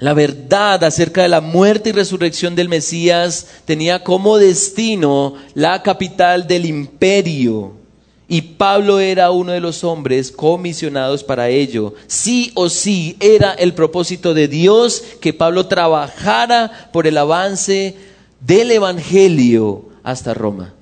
[0.00, 6.46] La verdad acerca de la muerte y resurrección del Mesías tenía como destino la capital
[6.46, 7.72] del imperio.
[8.26, 11.94] Y Pablo era uno de los hombres comisionados para ello.
[12.06, 17.94] Sí o sí era el propósito de Dios que Pablo trabajara por el avance
[18.40, 20.72] del Evangelio hasta Roma.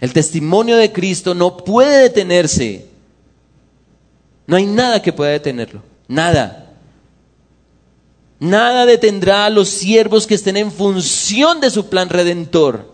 [0.00, 2.86] El testimonio de Cristo no puede detenerse.
[4.48, 5.80] No hay nada que pueda detenerlo.
[6.08, 6.69] Nada.
[8.40, 12.90] Nada detendrá a los siervos que estén en función de su plan redentor.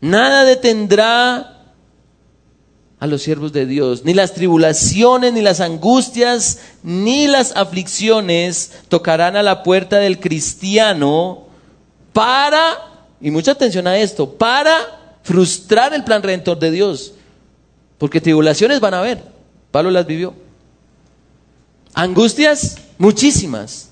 [0.00, 1.74] Nada detendrá
[3.00, 4.04] a los siervos de Dios.
[4.04, 11.48] Ni las tribulaciones, ni las angustias, ni las aflicciones tocarán a la puerta del cristiano
[12.12, 12.78] para,
[13.20, 17.14] y mucha atención a esto, para frustrar el plan redentor de Dios.
[17.98, 19.24] Porque tribulaciones van a haber.
[19.72, 20.32] Pablo las vivió.
[21.92, 23.90] Angustias, muchísimas.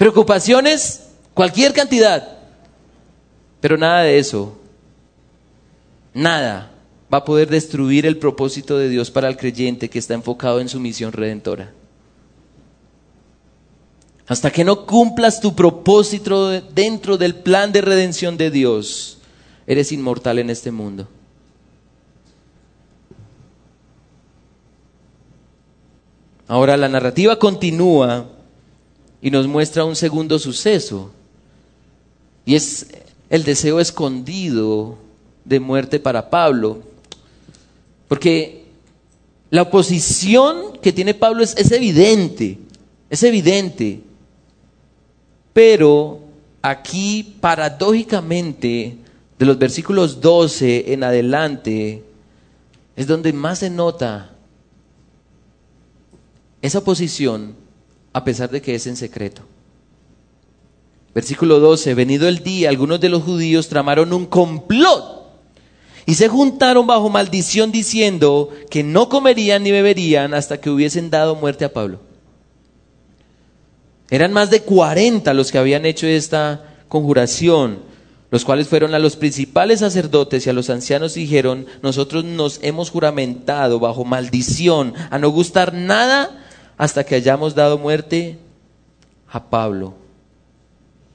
[0.00, 2.38] Preocupaciones, cualquier cantidad.
[3.60, 4.58] Pero nada de eso,
[6.14, 6.72] nada
[7.12, 10.70] va a poder destruir el propósito de Dios para el creyente que está enfocado en
[10.70, 11.74] su misión redentora.
[14.26, 19.18] Hasta que no cumplas tu propósito dentro del plan de redención de Dios,
[19.66, 21.08] eres inmortal en este mundo.
[26.48, 28.39] Ahora la narrativa continúa
[29.22, 31.10] y nos muestra un segundo suceso.
[32.44, 32.86] Y es
[33.28, 34.98] el deseo escondido
[35.44, 36.82] de muerte para Pablo.
[38.08, 38.64] Porque
[39.50, 42.58] la oposición que tiene Pablo es, evidente,
[43.08, 44.00] es evidente.
[45.52, 46.20] Pero
[46.62, 48.96] aquí paradójicamente
[49.38, 52.04] de los versículos 12 en adelante,
[52.94, 54.32] es donde más se nota
[56.60, 57.54] esa posición
[58.12, 59.42] a pesar de que es en secreto.
[61.14, 65.20] Versículo 12, venido el día, algunos de los judíos tramaron un complot
[66.06, 71.34] y se juntaron bajo maldición diciendo que no comerían ni beberían hasta que hubiesen dado
[71.34, 72.00] muerte a Pablo.
[74.08, 77.90] Eran más de 40 los que habían hecho esta conjuración
[78.30, 82.60] los cuales fueron a los principales sacerdotes y a los ancianos y dijeron, nosotros nos
[82.62, 86.46] hemos juramentado bajo maldición a no gustar nada
[86.80, 88.38] hasta que hayamos dado muerte
[89.28, 89.92] a Pablo.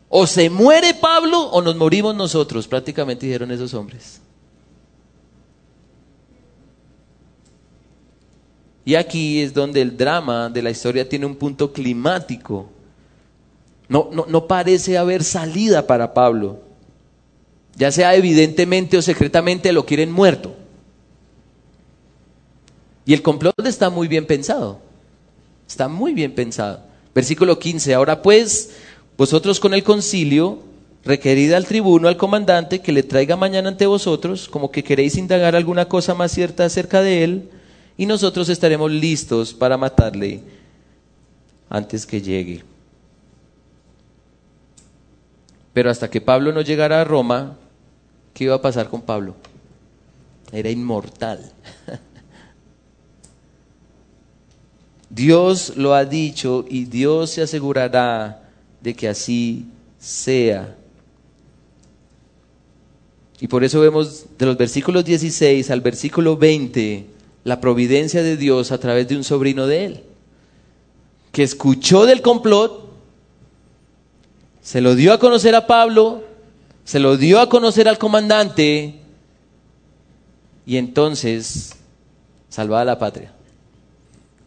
[0.10, 4.22] O se muere Pablo o nos morimos nosotros, prácticamente dijeron esos hombres.
[8.86, 12.70] Y aquí es donde el drama de la historia tiene un punto climático.
[13.88, 16.60] No, no, no parece haber salida para Pablo
[17.76, 20.56] ya sea evidentemente o secretamente, lo quieren muerto.
[23.06, 24.85] Y el complot está muy bien pensado.
[25.68, 26.82] Está muy bien pensado.
[27.14, 27.94] Versículo 15.
[27.94, 28.72] Ahora pues,
[29.18, 30.60] vosotros con el concilio,
[31.04, 35.56] requerid al tribuno, al comandante, que le traiga mañana ante vosotros, como que queréis indagar
[35.56, 37.50] alguna cosa más cierta acerca de él,
[37.98, 40.42] y nosotros estaremos listos para matarle
[41.70, 42.64] antes que llegue.
[45.74, 47.58] Pero hasta que Pablo no llegara a Roma,
[48.36, 49.34] ¿Qué iba a pasar con Pablo?
[50.52, 51.54] Era inmortal.
[55.10, 58.50] Dios lo ha dicho y Dios se asegurará
[58.82, 59.66] de que así
[60.00, 60.76] sea.
[63.40, 67.06] Y por eso vemos de los versículos 16 al versículo 20
[67.46, 70.04] la providencia de Dios a través de un sobrino de él,
[71.32, 72.90] que escuchó del complot,
[74.62, 76.24] se lo dio a conocer a Pablo,
[76.84, 78.96] se lo dio a conocer al comandante
[80.66, 81.76] y entonces
[82.50, 83.35] salvaba la patria.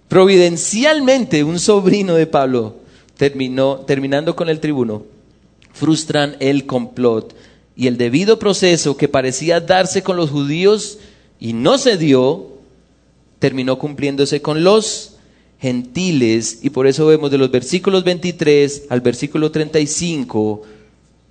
[0.08, 2.76] Providencialmente, un sobrino de Pablo
[3.16, 5.02] terminó, terminando con el tribuno,
[5.72, 7.34] frustran el complot
[7.76, 10.98] y el debido proceso que parecía darse con los judíos
[11.38, 12.48] y no se dio,
[13.38, 15.16] terminó cumpliéndose con los
[15.60, 20.62] gentiles y por eso vemos de los versículos 23 al versículo 35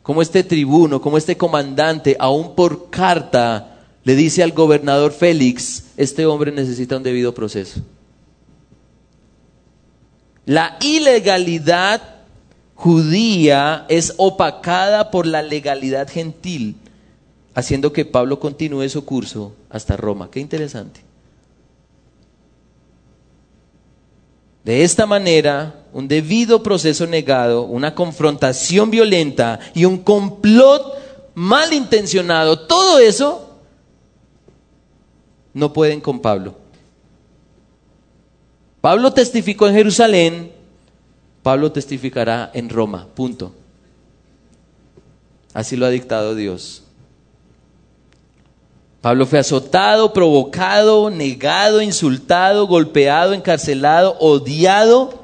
[0.03, 6.25] como este tribuno, como este comandante, aún por carta, le dice al gobernador Félix, este
[6.25, 7.81] hombre necesita un debido proceso.
[10.47, 12.01] La ilegalidad
[12.73, 16.77] judía es opacada por la legalidad gentil,
[17.53, 20.29] haciendo que Pablo continúe su curso hasta Roma.
[20.31, 21.01] Qué interesante.
[24.63, 30.95] De esta manera, un debido proceso negado, una confrontación violenta y un complot
[31.35, 33.59] malintencionado, todo eso
[35.53, 36.66] no pueden con Pablo.
[38.81, 40.51] Pablo testificó en Jerusalén,
[41.43, 43.53] Pablo testificará en Roma, punto.
[45.53, 46.83] Así lo ha dictado Dios.
[49.01, 55.23] Pablo fue azotado, provocado, negado, insultado, golpeado, encarcelado, odiado.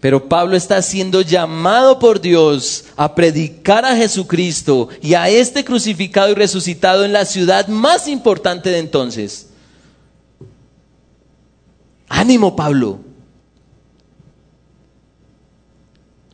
[0.00, 6.30] Pero Pablo está siendo llamado por Dios a predicar a Jesucristo y a este crucificado
[6.30, 9.47] y resucitado en la ciudad más importante de entonces.
[12.08, 13.00] Ánimo, Pablo.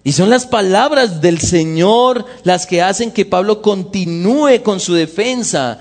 [0.07, 5.81] Y son las palabras del Señor las que hacen que Pablo continúe con su defensa.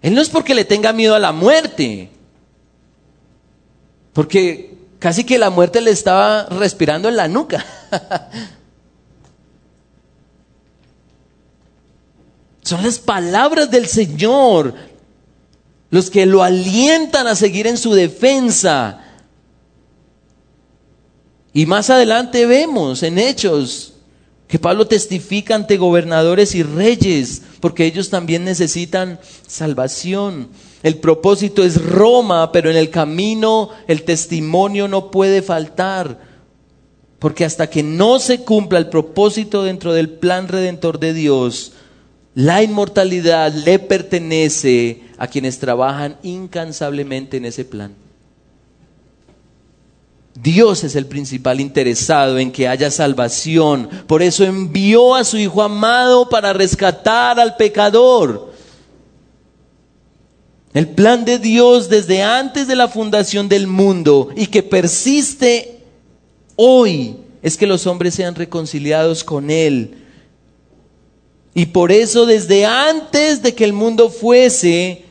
[0.00, 2.10] Él no es porque le tenga miedo a la muerte,
[4.12, 7.66] porque casi que la muerte le estaba respirando en la nuca.
[12.62, 14.74] Son las palabras del Señor
[15.90, 19.04] los que lo alientan a seguir en su defensa.
[21.52, 23.94] Y más adelante vemos en Hechos
[24.48, 30.48] que Pablo testifica ante gobernadores y reyes, porque ellos también necesitan salvación.
[30.82, 36.18] El propósito es Roma, pero en el camino el testimonio no puede faltar,
[37.18, 41.72] porque hasta que no se cumpla el propósito dentro del plan redentor de Dios,
[42.34, 47.94] la inmortalidad le pertenece a quienes trabajan incansablemente en ese plan.
[50.40, 53.88] Dios es el principal interesado en que haya salvación.
[54.06, 58.52] Por eso envió a su Hijo amado para rescatar al pecador.
[60.74, 65.80] El plan de Dios desde antes de la fundación del mundo y que persiste
[66.54, 70.04] hoy es que los hombres sean reconciliados con Él.
[71.54, 75.04] Y por eso desde antes de que el mundo fuese,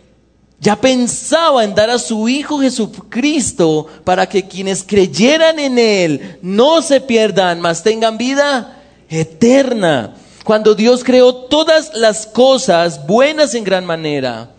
[0.59, 6.81] ya pensaba en dar a su Hijo Jesucristo para que quienes creyeran en Él no
[6.81, 10.15] se pierdan, mas tengan vida eterna.
[10.43, 14.51] Cuando Dios creó todas las cosas buenas en gran manera,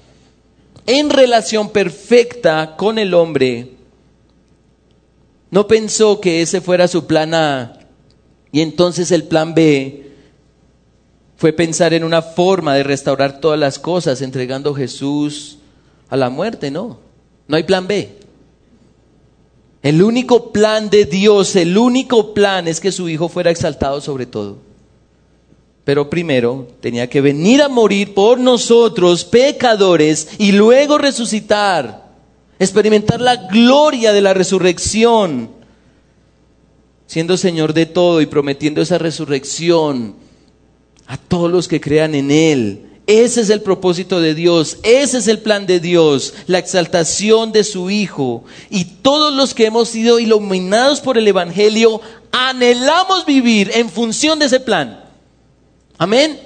[0.87, 3.73] en relación perfecta con el hombre,
[5.51, 7.81] no pensó que ese fuera su plan A
[8.53, 10.13] y entonces el plan B
[11.37, 15.59] fue pensar en una forma de restaurar todas las cosas entregando a Jesús
[16.11, 16.99] a la muerte, no.
[17.47, 18.19] No hay plan B.
[19.83, 24.27] El único plan de Dios, el único plan es que su Hijo fuera exaltado sobre
[24.27, 24.59] todo.
[25.85, 32.13] Pero primero tenía que venir a morir por nosotros, pecadores, y luego resucitar,
[32.59, 35.51] experimentar la gloria de la resurrección,
[37.07, 40.17] siendo Señor de todo y prometiendo esa resurrección
[41.07, 42.88] a todos los que crean en Él.
[43.09, 47.65] Ese es el propósito de Dios, ese es el plan de Dios, la exaltación de
[47.65, 48.45] su Hijo.
[48.69, 54.45] Y todos los que hemos sido iluminados por el Evangelio, anhelamos vivir en función de
[54.45, 55.03] ese plan.
[55.97, 56.39] Amén.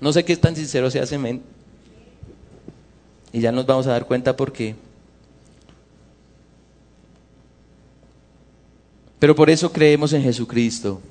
[0.00, 1.42] No sé qué tan sincero se hace, amén.
[3.34, 4.74] Y ya nos vamos a dar cuenta por qué.
[9.18, 11.02] Pero por eso creemos en Jesucristo.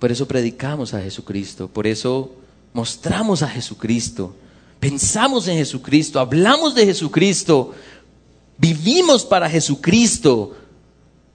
[0.00, 2.32] Por eso predicamos a Jesucristo, por eso
[2.72, 4.34] mostramos a Jesucristo,
[4.80, 7.72] pensamos en Jesucristo, hablamos de Jesucristo,
[8.58, 10.56] vivimos para Jesucristo.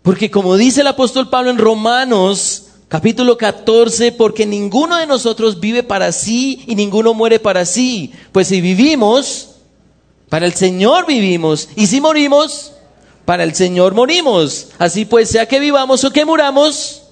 [0.01, 5.83] Porque como dice el apóstol Pablo en Romanos capítulo 14, porque ninguno de nosotros vive
[5.83, 8.13] para sí y ninguno muere para sí.
[8.31, 9.55] Pues si vivimos,
[10.29, 11.69] para el Señor vivimos.
[11.75, 12.73] Y si morimos,
[13.25, 14.69] para el Señor morimos.
[14.77, 17.03] Así pues, sea que vivamos o que muramos,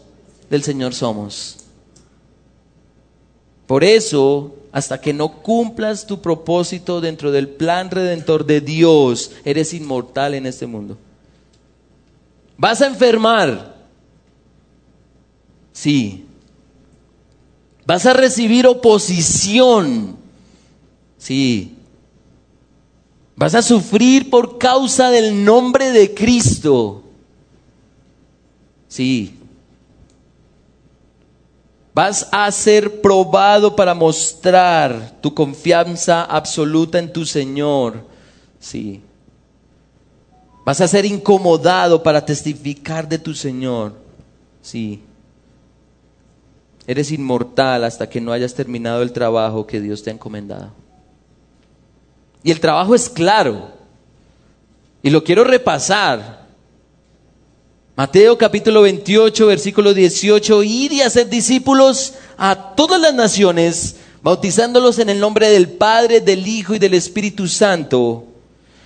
[0.54, 1.58] del Señor somos.
[3.66, 9.74] Por eso, hasta que no cumplas tu propósito dentro del plan redentor de Dios, eres
[9.74, 10.96] inmortal en este mundo.
[12.56, 13.78] ¿Vas a enfermar?
[15.72, 16.24] Sí.
[17.88, 20.18] ¿Vas a recibir oposición?
[21.18, 21.76] Sí.
[23.36, 27.02] ¿Vas a sufrir por causa del nombre de Cristo?
[28.88, 29.40] Sí.
[31.94, 38.04] Vas a ser probado para mostrar tu confianza absoluta en tu Señor.
[38.60, 39.02] Sí.
[40.66, 43.94] Vas a ser incomodado para testificar de tu Señor.
[44.62, 45.04] Sí.
[46.88, 50.72] Eres inmortal hasta que no hayas terminado el trabajo que Dios te ha encomendado.
[52.44, 53.72] Y el trabajo es claro.
[55.04, 56.43] Y lo quiero repasar
[57.96, 65.12] Mateo capítulo 28, versículo 18, ir y hacer discípulos a todas las naciones, bautizándolos en
[65.12, 68.24] el nombre del Padre, del Hijo y del Espíritu Santo,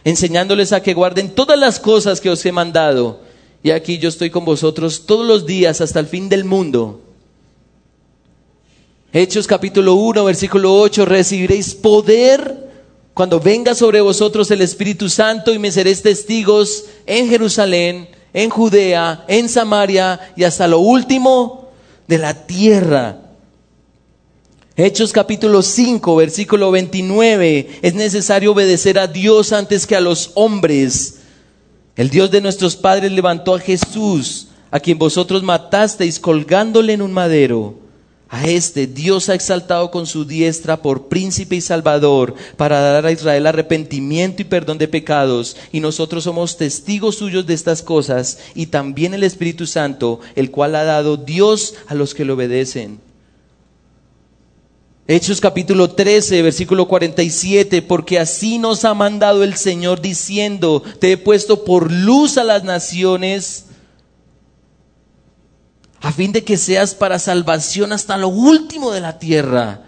[0.03, 3.21] enseñándoles a que guarden todas las cosas que os he mandado.
[3.63, 6.99] Y aquí yo estoy con vosotros todos los días hasta el fin del mundo.
[9.13, 12.67] Hechos capítulo 1, versículo 8, recibiréis poder
[13.13, 19.25] cuando venga sobre vosotros el Espíritu Santo y me seréis testigos en Jerusalén en Judea,
[19.27, 21.71] en Samaria y hasta lo último
[22.07, 23.17] de la tierra.
[24.75, 27.79] Hechos capítulo 5, versículo 29.
[27.81, 31.21] Es necesario obedecer a Dios antes que a los hombres.
[31.95, 37.13] El Dios de nuestros padres levantó a Jesús, a quien vosotros matasteis colgándole en un
[37.13, 37.86] madero.
[38.29, 43.11] A este Dios ha exaltado con su diestra por príncipe y salvador para dar a
[43.11, 45.55] Israel arrepentimiento y perdón de pecados.
[45.71, 50.75] Y nosotros somos testigos suyos de estas cosas y también el Espíritu Santo, el cual
[50.75, 52.99] ha dado Dios a los que le obedecen.
[55.09, 61.17] Hechos capítulo 13, versículo 47, porque así nos ha mandado el Señor diciendo, te he
[61.17, 63.66] puesto por luz a las naciones
[66.01, 69.81] a fin de que seas para salvación hasta lo último de la tierra.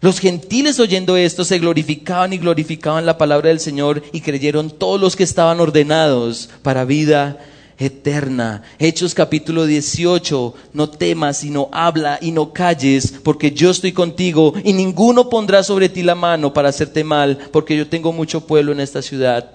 [0.00, 4.98] Los gentiles oyendo esto se glorificaban y glorificaban la palabra del Señor y creyeron todos
[4.98, 7.38] los que estaban ordenados para vida
[7.78, 8.62] eterna.
[8.78, 14.72] Hechos capítulo 18, no temas, sino habla y no calles, porque yo estoy contigo y
[14.72, 18.80] ninguno pondrá sobre ti la mano para hacerte mal, porque yo tengo mucho pueblo en
[18.80, 19.50] esta ciudad.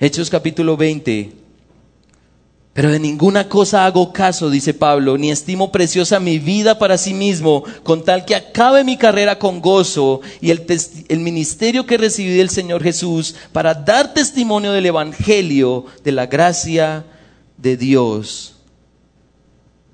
[0.00, 1.32] Hechos capítulo 20,
[2.76, 7.14] pero de ninguna cosa hago caso, dice Pablo, ni estimo preciosa mi vida para sí
[7.14, 10.66] mismo, con tal que acabe mi carrera con gozo y el,
[11.08, 17.06] el, ministerio que recibí del Señor Jesús para dar testimonio del Evangelio, de la gracia
[17.56, 18.56] de Dios.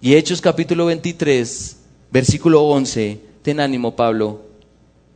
[0.00, 1.76] Y Hechos capítulo 23,
[2.10, 4.42] versículo 11, ten ánimo Pablo,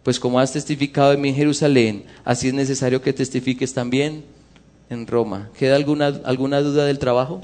[0.04, 4.35] pues como has testificado en mí en Jerusalén, así es necesario que testifiques también
[4.90, 5.50] en Roma.
[5.58, 7.40] ¿Queda alguna, alguna duda del trabajo?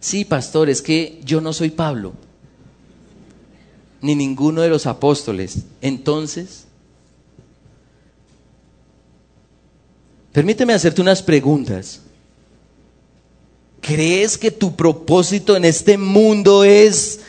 [0.00, 2.12] Sí, pastor, es que yo no soy Pablo,
[4.00, 5.64] ni ninguno de los apóstoles.
[5.80, 6.64] Entonces,
[10.32, 12.02] permíteme hacerte unas preguntas.
[13.80, 17.20] ¿Crees que tu propósito en este mundo es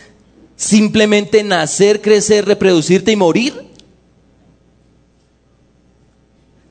[0.55, 3.67] simplemente nacer, crecer, reproducirte y morir?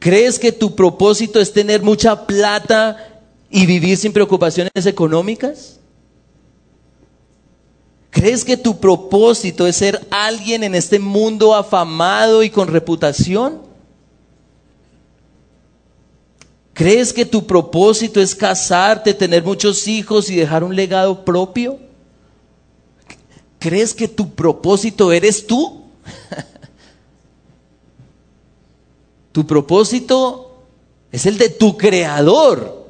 [0.06, 5.80] ¿Crees que tu propósito es tener mucha plata y vivir sin preocupaciones económicas?
[8.10, 13.62] ¿Crees que tu propósito es ser alguien en este mundo afamado y con reputación?
[16.72, 21.80] ¿Crees que tu propósito es casarte, tener muchos hijos y dejar un legado propio?
[23.58, 25.82] ¿Crees que tu propósito eres tú?
[29.36, 30.62] Tu propósito
[31.12, 32.86] es el de tu creador.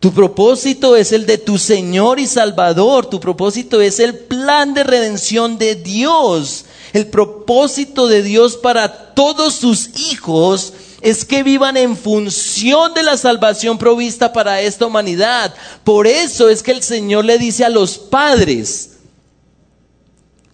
[0.00, 3.06] Tu propósito es el de tu Señor y Salvador.
[3.06, 6.66] Tu propósito es el plan de redención de Dios.
[6.92, 13.16] El propósito de Dios para todos sus hijos es que vivan en función de la
[13.16, 15.54] salvación provista para esta humanidad.
[15.84, 18.98] Por eso es que el Señor le dice a los padres,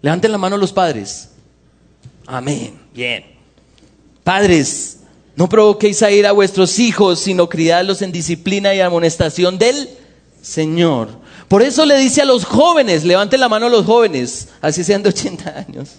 [0.01, 1.31] levanten la mano los padres.
[2.25, 2.79] Amén.
[2.95, 3.38] Bien.
[4.29, 4.99] Padres,
[5.37, 9.89] no provoquéis a ir a vuestros hijos, sino criadlos en disciplina y amonestación del
[10.43, 11.09] Señor.
[11.49, 15.03] Por eso le dice a los jóvenes, levanten la mano a los jóvenes, así sean
[15.03, 15.93] de 80 años.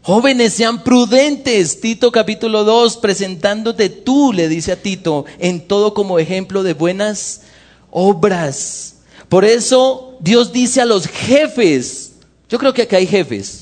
[0.00, 1.82] Jóvenes, sean prudentes.
[1.82, 7.42] Tito capítulo 2, presentándote tú, le dice a Tito, en todo como ejemplo de buenas
[7.90, 8.94] obras.
[9.28, 12.12] Por eso Dios dice a los jefes,
[12.48, 13.61] yo creo que acá hay jefes,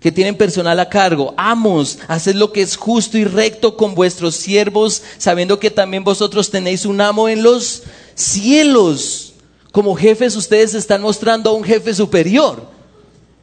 [0.00, 1.34] que tienen personal a cargo.
[1.36, 6.50] Amos, haced lo que es justo y recto con vuestros siervos, sabiendo que también vosotros
[6.50, 7.82] tenéis un amo en los
[8.14, 9.34] cielos.
[9.72, 12.66] Como jefes ustedes están mostrando a un jefe superior.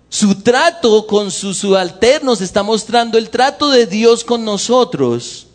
[0.10, 5.48] Su trato con sus subalternos está mostrando el trato de Dios con nosotros.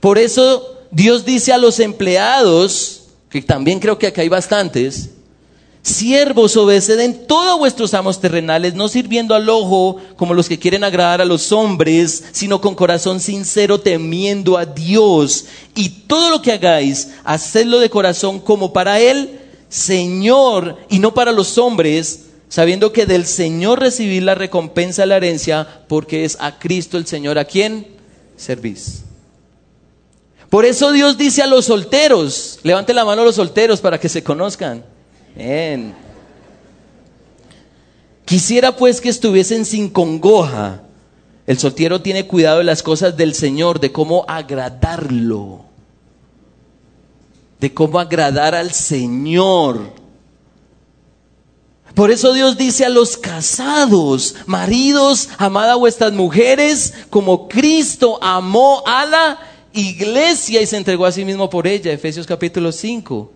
[0.00, 5.10] Por eso Dios dice a los empleados, que también creo que acá hay bastantes,
[5.84, 11.20] Siervos, obedeced todos vuestros amos terrenales, no sirviendo al ojo como los que quieren agradar
[11.20, 15.44] a los hombres, sino con corazón sincero, temiendo a Dios.
[15.74, 21.32] Y todo lo que hagáis, hacedlo de corazón como para Él, Señor, y no para
[21.32, 26.96] los hombres, sabiendo que del Señor recibir la recompensa la herencia, porque es a Cristo
[26.96, 27.88] el Señor a quien
[28.38, 29.02] servís.
[30.48, 34.08] Por eso Dios dice a los solteros, levante la mano a los solteros para que
[34.08, 34.93] se conozcan.
[38.24, 40.82] Quisiera pues que estuviesen sin congoja.
[41.46, 45.64] El soltero tiene cuidado de las cosas del Señor, de cómo agradarlo,
[47.60, 49.92] de cómo agradar al Señor.
[51.94, 58.82] Por eso Dios dice a los casados, maridos, amad a vuestras mujeres como Cristo amó
[58.86, 59.38] a la
[59.72, 61.92] iglesia y se entregó a sí mismo por ella.
[61.92, 63.33] Efesios capítulo 5.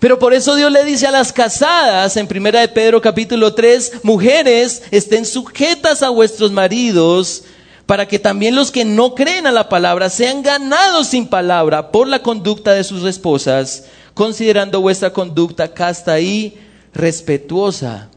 [0.00, 4.00] Pero por eso Dios le dice a las casadas en primera de Pedro capítulo 3,
[4.02, 7.44] mujeres, estén sujetas a vuestros maridos,
[7.86, 12.08] para que también los que no creen a la palabra sean ganados sin palabra por
[12.08, 16.58] la conducta de sus esposas, considerando vuestra conducta casta y
[16.92, 18.10] respetuosa.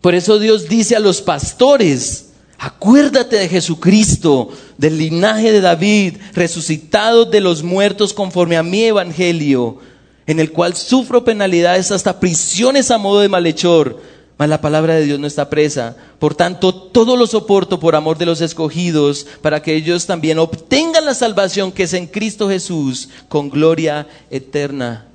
[0.00, 2.25] Por eso Dios dice a los pastores,
[2.58, 4.48] Acuérdate de Jesucristo,
[4.78, 9.78] del linaje de David, resucitado de los muertos conforme a mi evangelio,
[10.26, 14.00] en el cual sufro penalidades hasta prisiones a modo de malhechor,
[14.38, 15.96] mas la palabra de Dios no está presa.
[16.18, 21.04] Por tanto, todo lo soporto por amor de los escogidos, para que ellos también obtengan
[21.04, 25.06] la salvación que es en Cristo Jesús, con gloria eterna.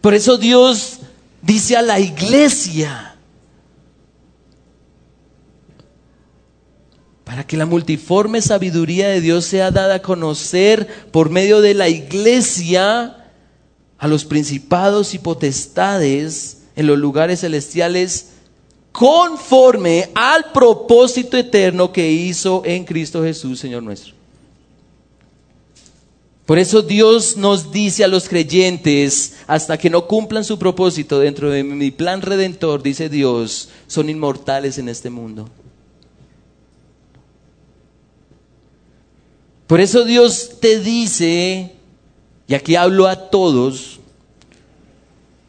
[0.00, 0.98] Por eso Dios
[1.42, 3.07] dice a la iglesia,
[7.28, 11.90] para que la multiforme sabiduría de Dios sea dada a conocer por medio de la
[11.90, 13.26] iglesia
[13.98, 18.30] a los principados y potestades en los lugares celestiales
[18.92, 24.14] conforme al propósito eterno que hizo en Cristo Jesús, Señor nuestro.
[26.46, 31.50] Por eso Dios nos dice a los creyentes, hasta que no cumplan su propósito dentro
[31.50, 35.50] de mi plan redentor, dice Dios, son inmortales en este mundo.
[39.68, 41.72] Por eso Dios te dice,
[42.46, 44.00] y aquí hablo a todos,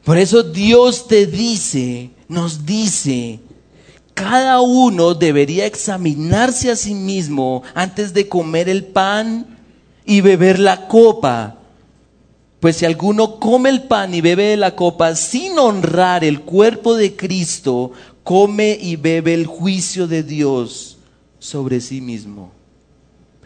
[0.03, 3.39] por eso Dios te dice, nos dice,
[4.13, 9.57] cada uno debería examinarse a sí mismo antes de comer el pan
[10.05, 11.55] y beber la copa.
[12.59, 17.15] Pues si alguno come el pan y bebe la copa sin honrar el cuerpo de
[17.15, 17.93] Cristo,
[18.25, 20.97] come y bebe el juicio de Dios
[21.39, 22.58] sobre sí mismo.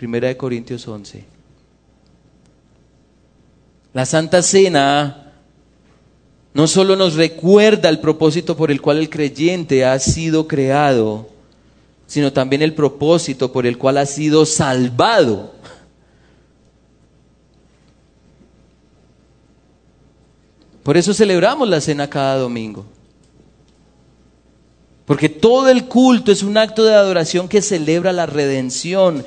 [0.04, 1.24] Primera de Corintios 11.
[3.94, 5.32] La Santa Cena
[6.54, 11.30] no solo nos recuerda el propósito por el cual el creyente ha sido creado,
[12.06, 15.54] sino también el propósito por el cual ha sido salvado.
[20.84, 22.86] Por eso celebramos la cena cada domingo.
[25.06, 29.24] Porque todo el culto es un acto de adoración que celebra la redención,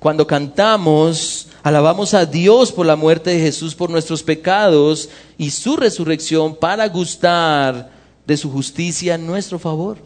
[0.00, 5.76] cuando cantamos, alabamos a Dios por la muerte de Jesús por nuestros pecados y su
[5.76, 7.90] resurrección para gustar
[8.26, 9.98] de su justicia en nuestro favor.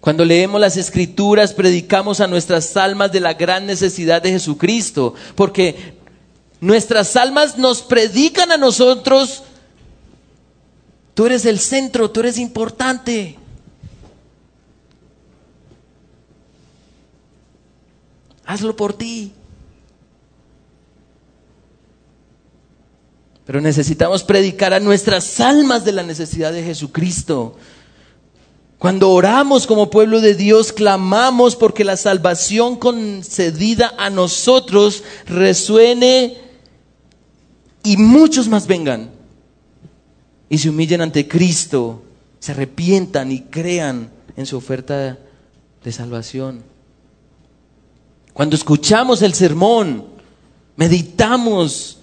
[0.00, 5.94] Cuando leemos las escrituras, predicamos a nuestras almas de la gran necesidad de Jesucristo, porque
[6.60, 9.44] nuestras almas nos predican a nosotros,
[11.14, 13.38] tú eres el centro, tú eres importante.
[18.46, 19.32] Hazlo por ti.
[23.44, 27.56] Pero necesitamos predicar a nuestras almas de la necesidad de Jesucristo.
[28.78, 36.36] Cuando oramos como pueblo de Dios, clamamos porque la salvación concedida a nosotros resuene
[37.84, 39.10] y muchos más vengan
[40.48, 42.02] y se humillen ante Cristo,
[42.38, 45.18] se arrepientan y crean en su oferta
[45.82, 46.75] de salvación.
[48.36, 50.04] Cuando escuchamos el sermón,
[50.76, 51.96] meditamos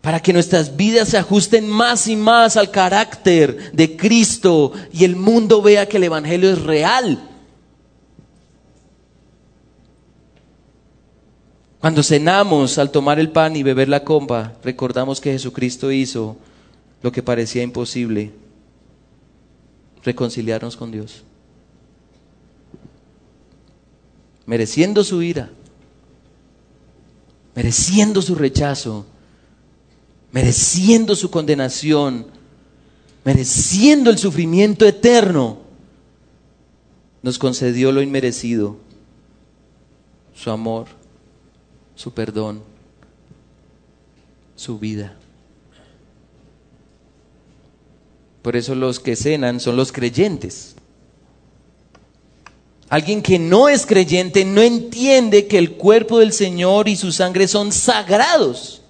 [0.00, 5.14] para que nuestras vidas se ajusten más y más al carácter de Cristo y el
[5.14, 7.30] mundo vea que el Evangelio es real.
[11.80, 16.36] Cuando cenamos al tomar el pan y beber la copa, recordamos que Jesucristo hizo
[17.00, 18.32] lo que parecía imposible,
[20.02, 21.22] reconciliarnos con Dios.
[24.46, 25.50] mereciendo su ira,
[27.56, 29.06] mereciendo su rechazo,
[30.30, 32.26] mereciendo su condenación,
[33.24, 35.58] mereciendo el sufrimiento eterno,
[37.22, 38.76] nos concedió lo inmerecido,
[40.34, 40.86] su amor,
[41.94, 42.60] su perdón,
[44.54, 45.16] su vida.
[48.42, 50.75] Por eso los que cenan son los creyentes.
[52.88, 57.48] Alguien que no es creyente no entiende que el cuerpo del Señor y su sangre
[57.48, 58.82] son sagrados.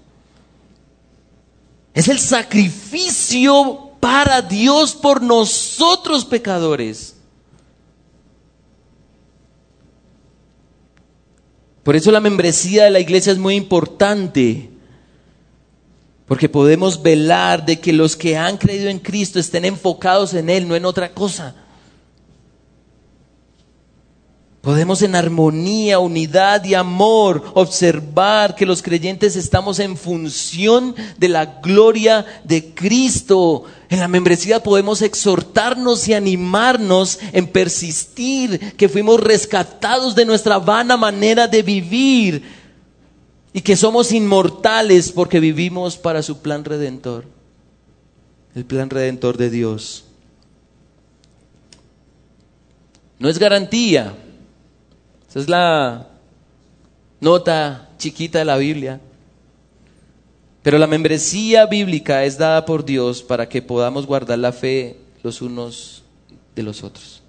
[1.93, 7.15] Es el sacrificio para Dios por nosotros pecadores.
[11.81, 14.69] Por eso la membresía de la iglesia es muy importante.
[16.27, 20.67] Porque podemos velar de que los que han creído en Cristo estén enfocados en Él,
[20.67, 21.55] no en otra cosa.
[24.61, 31.45] Podemos en armonía, unidad y amor observar que los creyentes estamos en función de la
[31.61, 33.63] gloria de Cristo.
[33.87, 40.97] En la membresía podemos exhortarnos y animarnos en persistir, que fuimos rescatados de nuestra vana
[40.97, 42.43] manera de vivir
[43.53, 47.25] y que somos inmortales porque vivimos para su plan redentor,
[48.53, 50.03] el plan redentor de Dios.
[53.19, 54.13] No es garantía
[55.29, 56.07] esa es la
[57.19, 58.99] nota chiquita de la Biblia.
[60.63, 65.41] Pero la membresía bíblica es dada por Dios para que podamos guardar la fe los
[65.41, 66.03] unos
[66.55, 67.21] de los otros.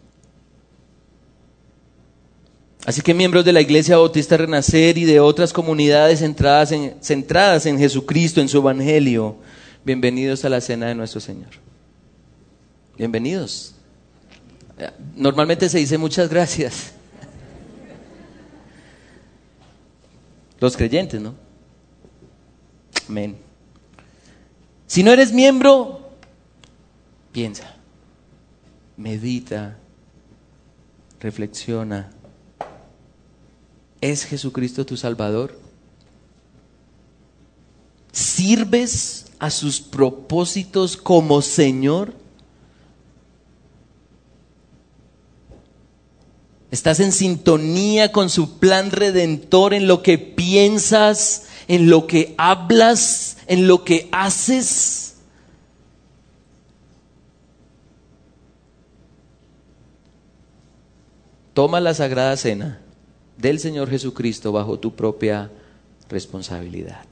[2.85, 7.67] Así que miembros de la Iglesia Bautista Renacer y de otras comunidades centradas en, centradas
[7.67, 9.37] en Jesucristo, en su Evangelio,
[9.85, 11.51] bienvenidos a la cena de nuestro Señor.
[12.97, 13.75] Bienvenidos.
[15.15, 16.98] Normalmente se dice muchas gracias.
[20.61, 21.35] Los creyentes, ¿no?
[23.09, 23.37] Amén.
[24.87, 26.11] Si no eres miembro,
[27.33, 27.77] piensa,
[28.97, 29.79] medita,
[31.21, 32.11] reflexiona.
[34.01, 35.59] ¿Es Jesucristo tu Salvador?
[38.13, 42.15] ¿Sirves a sus propósitos como Señor?
[46.71, 53.39] Estás en sintonía con su plan redentor en lo que piensas, en lo que hablas,
[53.47, 55.17] en lo que haces.
[61.55, 62.81] Toma la sagrada cena
[63.39, 65.51] del Señor Jesucristo bajo tu propia
[66.09, 67.08] responsabilidad.